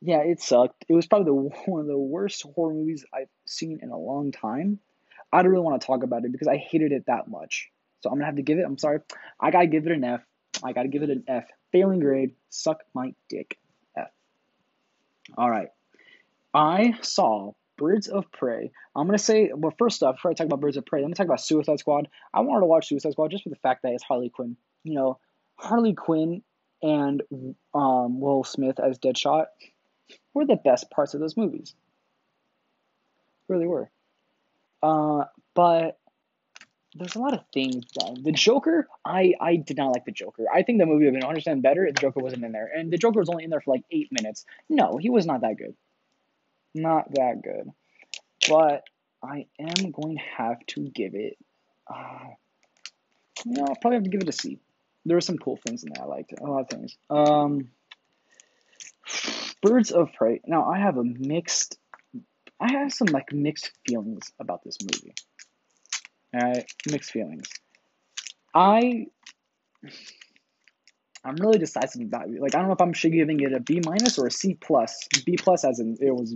yeah, 0.00 0.18
it 0.18 0.40
sucked. 0.40 0.84
It 0.88 0.94
was 0.94 1.06
probably 1.06 1.26
the 1.26 1.34
one 1.70 1.80
of 1.80 1.86
the 1.86 1.98
worst 1.98 2.42
horror 2.54 2.74
movies 2.74 3.04
I've 3.12 3.28
seen 3.46 3.80
in 3.82 3.90
a 3.90 3.98
long 3.98 4.32
time. 4.32 4.78
I 5.32 5.42
don't 5.42 5.52
really 5.52 5.64
want 5.64 5.80
to 5.80 5.86
talk 5.86 6.02
about 6.02 6.24
it 6.24 6.32
because 6.32 6.48
I 6.48 6.56
hated 6.56 6.92
it 6.92 7.04
that 7.06 7.28
much. 7.28 7.70
So 8.00 8.10
I'm 8.10 8.16
gonna 8.16 8.26
have 8.26 8.36
to 8.36 8.42
give 8.42 8.58
it. 8.58 8.64
I'm 8.66 8.78
sorry. 8.78 8.98
I 9.40 9.50
gotta 9.50 9.68
give 9.68 9.86
it 9.86 9.92
an 9.92 10.04
F. 10.04 10.20
I 10.62 10.72
gotta 10.72 10.88
give 10.88 11.02
it 11.02 11.10
an 11.10 11.24
F. 11.26 11.44
Failing 11.70 12.00
grade. 12.00 12.34
Suck 12.50 12.80
my 12.94 13.14
dick. 13.28 13.58
F. 13.96 14.08
All 15.38 15.48
right. 15.48 15.68
I 16.52 16.94
saw 17.00 17.52
Birds 17.78 18.08
of 18.08 18.30
Prey. 18.32 18.72
I'm 18.94 19.06
gonna 19.06 19.18
say, 19.18 19.50
well, 19.54 19.72
first 19.78 20.02
off, 20.02 20.16
before 20.16 20.32
I 20.32 20.34
talk 20.34 20.46
about 20.46 20.60
Birds 20.60 20.76
of 20.76 20.84
Prey, 20.84 21.00
let 21.00 21.08
me 21.08 21.14
talk 21.14 21.26
about 21.26 21.40
Suicide 21.40 21.78
Squad. 21.78 22.08
I 22.34 22.40
wanted 22.40 22.60
to 22.60 22.66
watch 22.66 22.88
Suicide 22.88 23.12
Squad 23.12 23.30
just 23.30 23.44
for 23.44 23.50
the 23.50 23.56
fact 23.56 23.82
that 23.82 23.92
it's 23.92 24.02
Harley 24.02 24.28
Quinn. 24.28 24.56
You 24.82 24.94
know, 24.94 25.18
Harley 25.56 25.94
Quinn 25.94 26.42
and 26.82 27.22
um, 27.74 28.20
Will 28.20 28.44
Smith 28.44 28.80
as 28.80 28.98
Deadshot 28.98 29.46
were 30.34 30.46
the 30.46 30.56
best 30.56 30.90
parts 30.90 31.14
of 31.14 31.20
those 31.20 31.36
movies. 31.36 31.74
Really 33.48 33.66
were. 33.66 33.90
Uh, 34.82 35.24
but 35.54 35.98
there's 36.94 37.14
a 37.14 37.20
lot 37.20 37.34
of 37.34 37.40
things. 37.54 37.84
The 38.22 38.32
Joker, 38.32 38.88
I 39.04 39.34
I 39.40 39.56
did 39.56 39.76
not 39.76 39.92
like 39.92 40.04
the 40.04 40.12
Joker. 40.12 40.44
I 40.52 40.62
think 40.62 40.78
the 40.78 40.86
movie 40.86 41.04
would 41.04 41.14
have 41.14 41.20
been 41.20 41.26
100 41.26 41.62
better 41.62 41.86
if 41.86 41.94
the 41.94 42.00
Joker 42.00 42.20
wasn't 42.20 42.44
in 42.44 42.52
there. 42.52 42.70
And 42.74 42.92
the 42.92 42.98
Joker 42.98 43.20
was 43.20 43.28
only 43.28 43.44
in 43.44 43.50
there 43.50 43.60
for 43.60 43.72
like 43.72 43.84
eight 43.90 44.08
minutes. 44.10 44.44
No, 44.68 44.96
he 44.98 45.10
was 45.10 45.26
not 45.26 45.42
that 45.42 45.56
good. 45.56 45.74
Not 46.74 47.12
that 47.14 47.42
good. 47.42 47.70
But 48.48 48.84
I 49.22 49.46
am 49.58 49.92
going 49.92 50.16
to 50.16 50.22
have 50.36 50.64
to 50.68 50.80
give 50.80 51.14
it. 51.14 51.38
Uh, 51.86 52.30
you 53.44 53.52
know, 53.52 53.66
I'll 53.68 53.76
probably 53.76 53.96
have 53.96 54.04
to 54.04 54.10
give 54.10 54.22
it 54.22 54.28
a 54.28 54.32
C. 54.32 54.58
There 55.04 55.16
were 55.16 55.20
some 55.20 55.38
cool 55.38 55.56
things 55.56 55.82
in 55.82 55.92
there. 55.92 56.04
I 56.04 56.06
liked 56.06 56.32
it. 56.32 56.40
A 56.40 56.44
lot 56.44 56.60
of 56.60 56.68
things. 56.68 56.96
Um, 57.10 57.70
Birds 59.62 59.90
of 59.90 60.12
Prey. 60.12 60.40
Now 60.46 60.68
I 60.70 60.78
have 60.78 60.96
a 60.96 61.04
mixed. 61.04 61.78
I 62.60 62.72
have 62.72 62.92
some 62.92 63.08
like 63.08 63.32
mixed 63.32 63.72
feelings 63.86 64.32
about 64.38 64.62
this 64.64 64.78
movie. 64.80 65.14
Alright, 66.34 66.70
mixed 66.90 67.10
feelings. 67.10 67.48
I 68.54 69.06
I'm 71.24 71.36
really 71.36 71.58
decisive 71.58 72.02
about 72.02 72.28
it. 72.28 72.40
Like 72.40 72.54
I 72.54 72.58
don't 72.58 72.68
know 72.68 72.74
if 72.74 72.80
I'm 72.80 72.92
giving 72.92 73.40
it 73.40 73.52
a 73.52 73.60
B 73.60 73.80
minus 73.84 74.18
or 74.18 74.26
a 74.26 74.30
C 74.30 74.54
plus. 74.54 75.08
B 75.24 75.36
plus 75.36 75.64
as 75.64 75.78
in 75.78 75.96
it 76.00 76.10
was 76.10 76.34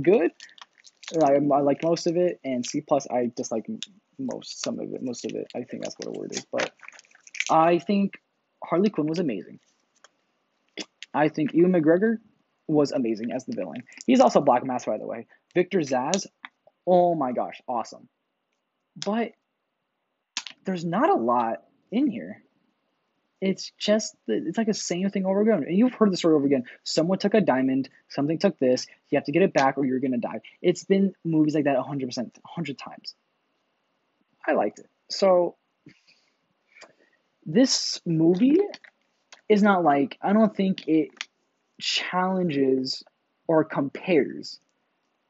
good. 0.00 0.32
I, 1.22 1.34
I 1.34 1.38
like 1.38 1.82
most 1.82 2.06
of 2.06 2.16
it, 2.16 2.40
and 2.44 2.64
C 2.64 2.80
plus 2.80 3.06
I 3.10 3.30
dislike 3.36 3.66
most 4.18 4.62
some 4.62 4.78
of 4.78 4.92
it, 4.92 5.02
most 5.02 5.24
of 5.24 5.32
it. 5.34 5.46
I 5.54 5.62
think 5.62 5.82
that's 5.82 5.96
what 5.98 6.08
a 6.08 6.18
word 6.18 6.32
is. 6.32 6.46
But 6.50 6.72
I 7.54 7.78
think 7.78 8.20
Harley 8.64 8.90
Quinn 8.90 9.06
was 9.06 9.20
amazing. 9.20 9.60
I 11.14 11.28
think 11.28 11.54
Ewan 11.54 11.70
McGregor 11.70 12.16
was 12.66 12.90
amazing 12.90 13.30
as 13.30 13.44
the 13.44 13.54
villain. 13.54 13.84
He's 14.08 14.18
also 14.18 14.40
Black 14.40 14.66
Mask, 14.66 14.86
by 14.86 14.98
the 14.98 15.06
way. 15.06 15.28
Victor 15.54 15.78
Zsasz, 15.78 16.26
oh 16.84 17.14
my 17.14 17.30
gosh, 17.30 17.62
awesome. 17.68 18.08
But 18.96 19.32
there's 20.64 20.84
not 20.84 21.10
a 21.10 21.14
lot 21.14 21.62
in 21.92 22.08
here. 22.08 22.42
It's 23.40 23.70
just 23.78 24.16
it's 24.26 24.58
like 24.58 24.66
the 24.66 24.74
same 24.74 25.08
thing 25.10 25.24
over 25.24 25.40
and 25.40 25.48
over 25.48 25.58
again. 25.58 25.68
And 25.68 25.78
you've 25.78 25.94
heard 25.94 26.10
the 26.10 26.16
story 26.16 26.34
over 26.34 26.46
again. 26.46 26.64
Someone 26.82 27.18
took 27.18 27.34
a 27.34 27.40
diamond, 27.40 27.88
something 28.08 28.38
took 28.38 28.58
this. 28.58 28.86
You 29.10 29.18
have 29.18 29.26
to 29.26 29.32
get 29.32 29.42
it 29.42 29.52
back, 29.52 29.78
or 29.78 29.84
you're 29.84 30.00
gonna 30.00 30.18
die. 30.18 30.40
It's 30.60 30.82
been 30.84 31.14
movies 31.24 31.54
like 31.54 31.64
that 31.64 31.76
100 31.76 32.06
percent, 32.06 32.36
100 32.42 32.78
times. 32.78 33.14
I 34.44 34.54
liked 34.54 34.80
it. 34.80 34.88
So 35.08 35.56
this 37.46 38.00
movie 38.06 38.58
is 39.48 39.62
not 39.62 39.84
like 39.84 40.18
I 40.22 40.32
don't 40.32 40.54
think 40.54 40.88
it 40.88 41.10
challenges 41.80 43.02
or 43.46 43.64
compares 43.64 44.58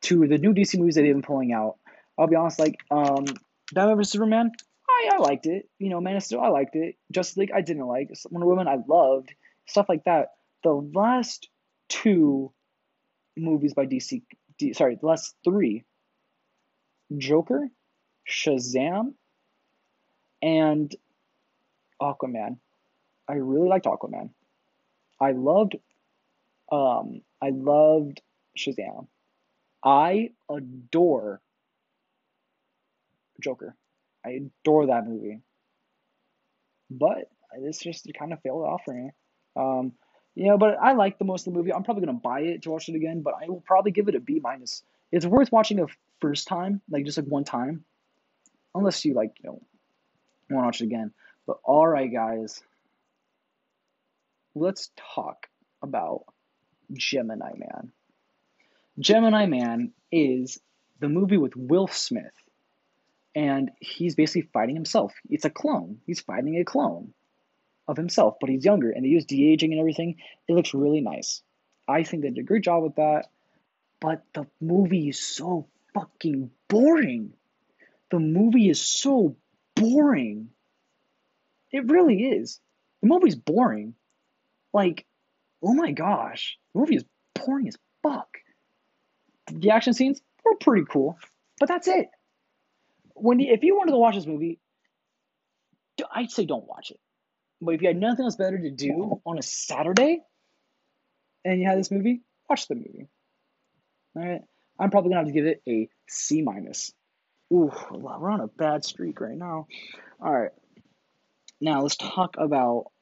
to 0.02 0.26
the 0.26 0.38
new 0.38 0.52
DC 0.52 0.78
movies 0.78 0.94
that 0.94 1.02
they've 1.02 1.14
been 1.14 1.22
pulling 1.22 1.52
out. 1.52 1.76
I'll 2.18 2.26
be 2.26 2.36
honest, 2.36 2.58
like 2.58 2.76
um, 2.90 3.24
Batman 3.72 3.96
vs 3.96 4.12
Superman, 4.12 4.52
I, 4.88 5.10
I 5.14 5.18
liked 5.18 5.46
it. 5.46 5.68
You 5.78 5.90
know, 5.90 6.00
Man 6.00 6.16
of 6.16 6.22
Steel, 6.22 6.40
I 6.40 6.48
liked 6.48 6.76
it. 6.76 6.96
Justice 7.10 7.36
League, 7.36 7.52
I 7.52 7.62
didn't 7.62 7.86
like. 7.86 8.10
Wonder 8.30 8.46
Woman, 8.46 8.68
I 8.68 8.78
loved. 8.86 9.34
Stuff 9.66 9.88
like 9.88 10.04
that. 10.04 10.28
The 10.62 10.72
last 10.72 11.48
two 11.88 12.52
movies 13.36 13.74
by 13.74 13.86
DC, 13.86 14.22
D, 14.58 14.72
sorry, 14.72 14.96
the 15.00 15.06
last 15.06 15.34
three, 15.42 15.84
Joker, 17.16 17.68
Shazam, 18.28 19.14
and 20.42 20.94
Aquaman. 22.04 22.58
I 23.28 23.34
really 23.34 23.68
liked 23.68 23.86
Aquaman. 23.86 24.30
I 25.20 25.32
loved 25.32 25.76
um 26.70 27.22
I 27.42 27.50
loved 27.50 28.20
Shazam. 28.58 29.06
I 29.82 30.30
adore 30.50 31.40
Joker. 33.42 33.76
I 34.24 34.40
adore 34.40 34.86
that 34.86 35.06
movie. 35.06 35.40
But 36.90 37.30
this 37.60 37.78
just 37.78 38.08
kind 38.18 38.32
of 38.32 38.40
failed 38.40 38.64
off 38.64 38.82
for 38.84 38.94
me. 38.94 39.10
Um, 39.56 39.92
you 40.34 40.46
know, 40.46 40.58
but 40.58 40.78
I 40.80 40.92
like 40.94 41.18
the 41.18 41.24
most 41.24 41.46
of 41.46 41.52
the 41.52 41.58
movie. 41.58 41.72
I'm 41.72 41.84
probably 41.84 42.04
gonna 42.06 42.18
buy 42.18 42.40
it 42.40 42.62
to 42.62 42.70
watch 42.70 42.88
it 42.88 42.96
again, 42.96 43.22
but 43.22 43.34
I 43.40 43.48
will 43.48 43.62
probably 43.64 43.92
give 43.92 44.08
it 44.08 44.14
a 44.14 44.20
B 44.20 44.40
minus. 44.42 44.82
It's 45.12 45.26
worth 45.26 45.52
watching 45.52 45.78
a 45.80 45.86
first 46.20 46.48
time, 46.48 46.80
like 46.90 47.04
just 47.04 47.18
like 47.18 47.26
one 47.26 47.44
time, 47.44 47.84
unless 48.74 49.04
you 49.04 49.14
like 49.14 49.32
you 49.42 49.50
know 49.50 49.62
want 50.50 50.64
to 50.64 50.66
watch 50.66 50.80
it 50.80 50.86
again. 50.86 51.12
But 51.46 51.58
all 51.64 51.86
right, 51.86 52.10
guys, 52.12 52.62
let's 54.54 54.90
talk 55.14 55.46
about 55.82 56.24
Gemini 56.92 57.52
Man. 57.56 57.92
Gemini 58.98 59.46
Man 59.46 59.92
is 60.10 60.58
the 61.00 61.08
movie 61.08 61.36
with 61.36 61.56
Will 61.56 61.88
Smith, 61.88 62.32
and 63.34 63.70
he's 63.80 64.14
basically 64.14 64.48
fighting 64.52 64.74
himself. 64.74 65.12
It's 65.28 65.44
a 65.44 65.50
clone. 65.50 65.98
He's 66.06 66.20
fighting 66.20 66.58
a 66.58 66.64
clone 66.64 67.12
of 67.86 67.96
himself, 67.96 68.36
but 68.40 68.48
he's 68.48 68.64
younger, 68.64 68.90
and 68.90 69.04
they 69.04 69.08
use 69.08 69.26
de 69.26 69.52
aging 69.52 69.72
and 69.72 69.80
everything. 69.80 70.16
It 70.48 70.54
looks 70.54 70.72
really 70.72 71.00
nice. 71.00 71.42
I 71.86 72.04
think 72.04 72.22
they 72.22 72.30
did 72.30 72.38
a 72.38 72.44
great 72.44 72.64
job 72.64 72.82
with 72.82 72.94
that, 72.94 73.26
but 74.00 74.22
the 74.32 74.46
movie 74.60 75.08
is 75.08 75.18
so 75.18 75.66
fucking 75.92 76.50
boring. 76.68 77.34
The 78.10 78.18
movie 78.20 78.70
is 78.70 78.80
so 78.80 79.36
boring. 79.74 80.50
It 81.74 81.90
really 81.90 82.22
is. 82.22 82.60
The 83.02 83.08
movie's 83.08 83.34
boring. 83.34 83.94
Like, 84.72 85.04
oh 85.60 85.74
my 85.74 85.90
gosh, 85.90 86.56
the 86.72 86.78
movie 86.78 86.94
is 86.94 87.04
boring 87.34 87.66
as 87.66 87.76
fuck. 88.00 88.28
The 89.50 89.70
action 89.70 89.92
scenes 89.92 90.22
were 90.44 90.54
pretty 90.60 90.86
cool, 90.88 91.18
but 91.58 91.68
that's 91.68 91.88
it. 91.88 92.06
When 93.14 93.40
if 93.40 93.64
you 93.64 93.76
wanted 93.76 93.90
to 93.90 93.98
watch 93.98 94.14
this 94.14 94.24
movie, 94.24 94.60
I'd 96.14 96.30
say 96.30 96.46
don't 96.46 96.64
watch 96.64 96.92
it. 96.92 97.00
But 97.60 97.74
if 97.74 97.82
you 97.82 97.88
had 97.88 97.96
nothing 97.96 98.24
else 98.24 98.36
better 98.36 98.56
to 98.58 98.70
do 98.70 99.20
on 99.26 99.38
a 99.38 99.42
Saturday, 99.42 100.20
and 101.44 101.60
you 101.60 101.66
had 101.66 101.76
this 101.76 101.90
movie, 101.90 102.22
watch 102.48 102.68
the 102.68 102.76
movie. 102.76 103.08
All 104.16 104.22
right. 104.22 104.42
I'm 104.78 104.90
probably 104.90 105.10
gonna 105.10 105.22
have 105.22 105.26
to 105.26 105.32
give 105.32 105.46
it 105.46 105.60
a 105.68 105.88
C 106.08 106.40
minus. 106.40 106.92
Ooh, 107.52 107.72
we're 107.90 108.30
on 108.30 108.40
a 108.40 108.46
bad 108.46 108.84
streak 108.84 109.20
right 109.20 109.36
now. 109.36 109.66
All 110.20 110.32
right, 110.32 110.52
now 111.64 111.82
let's 111.82 111.96
talk 111.96 112.36
about 112.38 112.92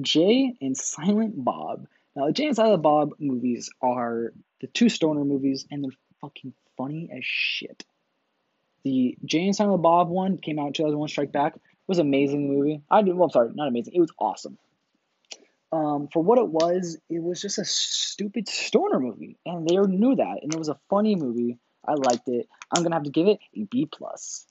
Jay 0.00 0.54
and 0.60 0.76
Silent 0.76 1.42
Bob. 1.42 1.86
Now, 2.14 2.26
the 2.26 2.32
Jay 2.32 2.46
and 2.46 2.56
Silent 2.56 2.82
Bob 2.82 3.12
movies 3.18 3.70
are 3.82 4.32
the 4.60 4.66
two 4.66 4.88
stoner 4.88 5.24
movies, 5.24 5.66
and 5.70 5.82
they're 5.82 5.90
fucking 6.20 6.52
funny 6.76 7.08
as 7.16 7.24
shit. 7.24 7.84
The 8.84 9.16
Jay 9.24 9.44
and 9.46 9.56
Silent 9.56 9.82
Bob 9.82 10.08
one 10.08 10.36
came 10.38 10.58
out 10.58 10.68
in 10.68 10.72
2001 10.74 11.08
Strike 11.08 11.32
Back. 11.32 11.56
It 11.56 11.62
was 11.88 11.98
amazing 11.98 12.46
movie. 12.46 12.82
I 12.90 13.00
well, 13.02 13.24
I'm 13.24 13.30
sorry, 13.30 13.50
not 13.54 13.68
amazing. 13.68 13.94
It 13.94 14.00
was 14.00 14.12
awesome. 14.18 14.58
Um, 15.72 16.08
for 16.12 16.22
what 16.22 16.38
it 16.38 16.48
was, 16.48 16.98
it 17.08 17.22
was 17.22 17.40
just 17.40 17.58
a 17.58 17.64
stupid 17.64 18.48
stoner 18.48 19.00
movie, 19.00 19.38
and 19.46 19.66
they 19.66 19.76
knew 19.76 20.16
that, 20.16 20.38
and 20.42 20.52
it 20.52 20.58
was 20.58 20.68
a 20.68 20.78
funny 20.88 21.16
movie. 21.16 21.58
I 21.86 21.94
liked 21.94 22.28
it. 22.28 22.48
I'm 22.70 22.82
gonna 22.82 22.96
have 22.96 23.04
to 23.04 23.10
give 23.10 23.28
it 23.28 23.38
a 23.56 23.64
B 23.64 23.86
plus. 23.90 24.46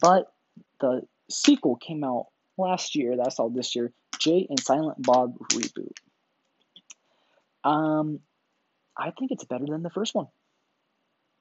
But 0.00 0.32
the 0.80 1.02
sequel 1.30 1.76
came 1.76 2.04
out 2.04 2.26
last 2.58 2.94
year. 2.94 3.16
That 3.16 3.26
I 3.26 3.30
saw 3.30 3.48
this 3.48 3.74
year. 3.74 3.92
Jay 4.18 4.46
and 4.48 4.60
Silent 4.60 5.02
Bob 5.02 5.38
reboot. 5.52 5.96
Um, 7.64 8.20
I 8.96 9.10
think 9.10 9.30
it's 9.30 9.44
better 9.44 9.66
than 9.66 9.82
the 9.82 9.90
first 9.90 10.14
one. 10.14 10.26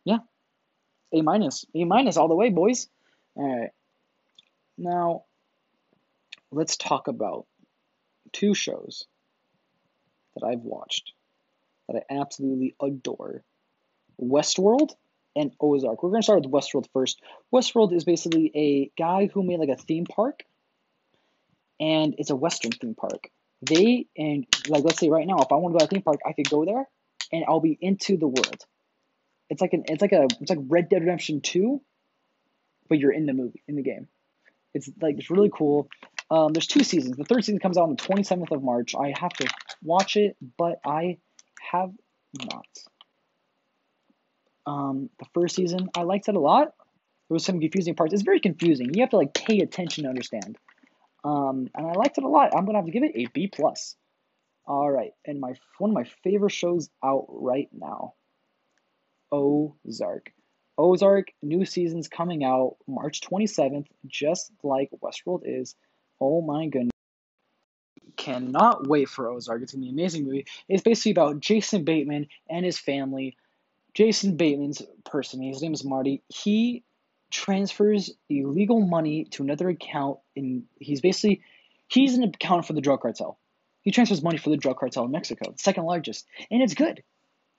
Yeah, 0.06 0.20
A 1.14 1.22
minus, 1.22 1.66
A 1.76 1.84
minus 1.84 2.18
all 2.18 2.28
the 2.28 2.36
way, 2.36 2.50
boys. 2.50 2.88
All 3.36 3.60
right. 3.60 3.72
Now, 4.78 5.26
let's 6.52 6.78
talk 6.78 7.08
about 7.08 7.46
two 8.32 8.54
shows 8.54 9.06
that 10.36 10.46
I've 10.46 10.62
watched 10.62 11.14
that 11.88 12.04
I 12.10 12.14
absolutely 12.20 12.76
adore 12.82 13.44
Westworld 14.20 14.92
and 15.36 15.54
Ozark. 15.60 16.02
We're 16.02 16.10
going 16.10 16.22
to 16.22 16.26
start 16.26 16.44
with 16.44 16.52
Westworld 16.52 16.88
first. 16.94 17.22
Westworld 17.54 17.94
is 17.94 18.04
basically 18.04 18.52
a 18.56 18.92
guy 18.98 19.28
who 19.28 19.44
made 19.44 19.60
like 19.60 19.70
a 19.70 19.76
theme 19.76 20.06
park, 20.06 20.44
and 21.82 22.16
it's 22.20 22.30
a 22.30 22.36
Western 22.36 22.72
theme 22.72 22.96
park. 22.96 23.30
They, 23.64 24.06
and 24.16 24.46
like, 24.70 24.84
let's 24.84 25.00
say 25.00 25.10
right 25.10 25.28
now, 25.28 25.40
if 25.40 25.52
I 25.52 25.56
want 25.56 25.74
to 25.74 25.80
go 25.80 25.80
to 25.80 25.86
a 25.86 25.88
theme 25.88 26.04
park, 26.04 26.20
I 26.26 26.34
could 26.34 26.50
go 26.50 26.64
there 26.64 26.88
and 27.34 27.44
I'll 27.48 27.60
be 27.60 27.78
into 27.82 28.18
the 28.18 28.28
world. 28.28 28.66
It's 29.50 29.62
like 29.62 29.74
an, 29.74 29.84
it's 29.88 30.02
like 30.02 30.14
a, 30.14 30.28
it's 30.40 30.50
like 30.50 30.60
Red 30.68 30.90
Dead 30.90 31.02
Redemption 31.02 31.42
2, 31.42 31.82
but 32.88 33.00
you're 33.00 33.12
in 33.12 33.26
the 33.26 33.34
movie, 33.34 33.64
in 33.68 33.76
the 33.76 33.82
game. 33.82 34.08
It's 34.74 34.90
like, 35.02 35.18
it's 35.18 35.30
really 35.30 35.52
cool. 35.54 35.90
Um, 36.30 36.54
there's 36.54 36.68
two 36.68 36.84
seasons. 36.84 37.18
The 37.18 37.26
third 37.26 37.44
season 37.44 37.60
comes 37.60 37.78
out 37.78 37.84
on 37.84 37.90
the 37.90 38.02
27th 38.02 38.52
of 38.52 38.64
March. 38.64 38.96
I 38.96 39.14
have 39.20 39.34
to 39.34 39.48
watch 39.84 40.16
it, 40.16 40.38
but 40.58 40.80
I 40.86 41.18
have 41.72 41.92
not. 42.46 42.68
Um, 44.66 45.10
the 45.20 45.26
first 45.34 45.56
season, 45.56 45.90
I 45.96 46.04
liked 46.04 46.30
it 46.30 46.36
a 46.36 46.40
lot. 46.40 46.68
There 47.28 47.36
was 47.36 47.44
some 47.44 47.60
confusing 47.60 47.96
parts. 47.96 48.14
It's 48.14 48.24
very 48.24 48.40
confusing. 48.40 48.94
You 48.94 49.02
have 49.02 49.10
to 49.10 49.18
like 49.18 49.34
pay 49.34 49.60
attention 49.60 50.04
to 50.04 50.10
understand. 50.10 50.58
Um, 51.24 51.70
and 51.76 51.88
I 51.88 51.94
liked 51.94 52.18
it 52.18 52.24
a 52.24 52.28
lot. 52.28 52.56
I'm 52.56 52.66
gonna 52.66 52.80
have 52.80 52.86
to 52.86 52.92
give 52.92 53.04
it 53.04 53.16
a 53.16 53.28
B 53.28 53.48
plus. 53.48 53.96
All 54.66 54.90
right, 54.90 55.12
and 55.26 55.40
my 55.40 55.54
one 55.78 55.92
of 55.92 55.96
my 55.96 56.06
favorite 56.24 56.52
shows 56.52 56.90
out 57.04 57.26
right 57.30 57.70
now, 57.72 58.14
Ozark. 59.32 60.32
Ozark 60.78 61.32
new 61.42 61.66
season's 61.66 62.08
coming 62.08 62.44
out 62.44 62.78
March 62.88 63.22
27th, 63.22 63.88
just 64.08 64.52
like 64.64 64.90
Westworld 65.04 65.42
is. 65.46 65.76
Oh 66.20 66.42
my 66.42 66.68
goodness. 66.68 66.92
Cannot 68.18 68.88
wait 68.88 69.10
for 69.10 69.30
Ozark. 69.30 69.62
It's 69.62 69.74
gonna 69.74 69.84
be 69.84 69.90
an 69.90 69.96
amazing 69.96 70.26
movie. 70.26 70.46
It's 70.68 70.84
basically 70.84 71.12
about 71.12 71.40
Jason 71.40 71.84
Bateman 71.84 72.28
and 72.50 72.66
his 72.66 72.78
family. 72.78 73.38
Jason 73.94 74.38
Bateman's 74.38 74.82
person, 75.04 75.42
his 75.42 75.62
name 75.62 75.74
is 75.74 75.84
Marty. 75.84 76.24
He 76.30 76.84
transfers 77.32 78.12
illegal 78.30 78.80
money 78.86 79.26
to 79.32 79.44
another 79.44 79.70
account 79.70 80.20
and 80.36 80.64
he's 80.80 81.02
basically 81.02 81.42
he's 81.88 82.16
an 82.16 82.24
account 82.24 82.66
for 82.66 82.74
the 82.74 82.82
drug 82.82 83.02
cartel. 83.02 83.40
He 83.82 83.92
transfers 83.92 84.22
money 84.22 84.38
for 84.38 84.50
the 84.50 84.58
drug 84.58 84.78
cartel 84.78 85.06
in 85.06 85.12
Mexico, 85.12 85.54
second 85.58 85.86
largest. 85.86 86.28
And 86.52 86.62
it's 86.62 86.76
good. 86.76 87.04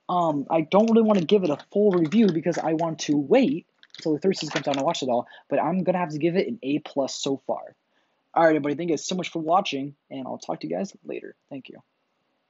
Um, 0.08 0.46
I 0.50 0.62
don't 0.62 0.90
really 0.90 1.02
want 1.02 1.18
to 1.18 1.24
give 1.24 1.42
it 1.42 1.50
a 1.50 1.58
full 1.72 1.90
review 1.90 2.28
because 2.32 2.58
I 2.58 2.74
want 2.74 3.00
to 3.00 3.16
wait 3.16 3.66
until 3.98 4.12
the 4.12 4.18
third 4.18 4.36
season 4.36 4.52
comes 4.52 4.68
out 4.68 4.76
and 4.76 4.84
watch 4.84 5.02
it 5.02 5.08
all. 5.08 5.26
But 5.48 5.60
I'm 5.60 5.82
gonna 5.84 5.98
have 5.98 6.10
to 6.10 6.18
give 6.18 6.36
it 6.36 6.48
an 6.48 6.58
A 6.62 6.78
plus 6.80 7.14
so 7.14 7.42
far. 7.46 7.74
All 8.34 8.42
right, 8.42 8.50
everybody. 8.50 8.74
Thank 8.74 8.90
you 8.90 8.96
guys 8.96 9.06
so 9.06 9.14
much 9.14 9.30
for 9.30 9.40
watching, 9.40 9.94
and 10.10 10.26
I'll 10.26 10.38
talk 10.38 10.60
to 10.60 10.68
you 10.68 10.76
guys 10.76 10.92
later. 11.04 11.34
Thank 11.50 11.68
you. 11.68 11.82